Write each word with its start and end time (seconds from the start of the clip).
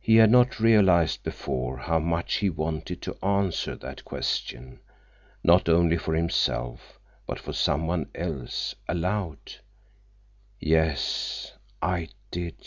He 0.00 0.16
had 0.16 0.30
not 0.30 0.60
realized 0.60 1.22
before 1.22 1.78
how 1.78 1.98
much 1.98 2.34
he 2.34 2.50
wanted 2.50 3.00
to 3.00 3.16
answer 3.24 3.74
that 3.74 4.04
question, 4.04 4.80
not 5.42 5.66
only 5.66 5.96
for 5.96 6.14
himself, 6.14 6.98
but 7.26 7.38
for 7.40 7.54
someone 7.54 8.10
else—aloud. 8.14 9.38
"Yes, 10.60 11.54
I 11.80 12.10
did." 12.30 12.66